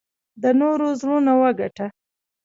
[0.41, 1.87] د نورو زړونه وګټه.